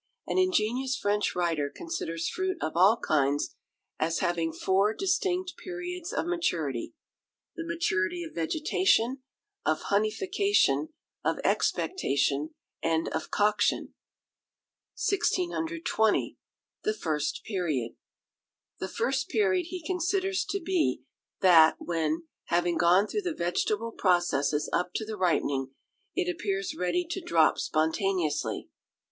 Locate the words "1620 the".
14.97-16.93